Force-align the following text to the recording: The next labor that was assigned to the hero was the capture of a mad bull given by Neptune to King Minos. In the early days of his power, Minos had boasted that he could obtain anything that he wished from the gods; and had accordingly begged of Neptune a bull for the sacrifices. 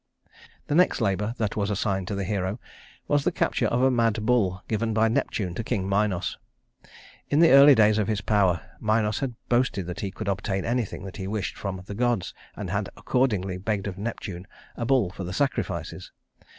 The 0.65 0.73
next 0.73 0.99
labor 0.99 1.35
that 1.37 1.55
was 1.55 1.69
assigned 1.69 2.07
to 2.07 2.15
the 2.15 2.23
hero 2.23 2.59
was 3.07 3.23
the 3.23 3.31
capture 3.31 3.67
of 3.67 3.83
a 3.83 3.91
mad 3.91 4.25
bull 4.25 4.63
given 4.67 4.95
by 4.95 5.07
Neptune 5.07 5.53
to 5.53 5.63
King 5.63 5.87
Minos. 5.87 6.39
In 7.29 7.39
the 7.39 7.51
early 7.51 7.75
days 7.75 7.99
of 7.99 8.07
his 8.07 8.19
power, 8.19 8.63
Minos 8.79 9.19
had 9.19 9.35
boasted 9.47 9.85
that 9.85 9.99
he 9.99 10.09
could 10.09 10.27
obtain 10.27 10.65
anything 10.65 11.03
that 11.03 11.17
he 11.17 11.27
wished 11.27 11.55
from 11.55 11.83
the 11.85 11.93
gods; 11.93 12.33
and 12.55 12.71
had 12.71 12.89
accordingly 12.97 13.59
begged 13.59 13.85
of 13.85 13.99
Neptune 13.99 14.47
a 14.75 14.85
bull 14.87 15.11
for 15.11 15.23
the 15.23 15.33
sacrifices. 15.33 16.11